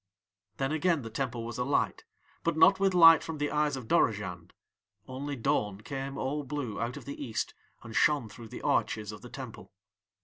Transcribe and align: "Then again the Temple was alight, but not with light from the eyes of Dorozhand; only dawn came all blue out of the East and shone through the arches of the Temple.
"Then 0.57 0.71
again 0.71 1.03
the 1.03 1.11
Temple 1.11 1.43
was 1.45 1.59
alight, 1.59 2.05
but 2.43 2.57
not 2.57 2.79
with 2.79 2.95
light 2.95 3.21
from 3.23 3.37
the 3.37 3.51
eyes 3.51 3.75
of 3.75 3.87
Dorozhand; 3.87 4.51
only 5.07 5.35
dawn 5.35 5.81
came 5.81 6.17
all 6.17 6.41
blue 6.43 6.81
out 6.81 6.97
of 6.97 7.05
the 7.05 7.23
East 7.23 7.53
and 7.83 7.95
shone 7.95 8.27
through 8.27 8.47
the 8.47 8.63
arches 8.63 9.11
of 9.11 9.21
the 9.21 9.29
Temple. 9.29 9.71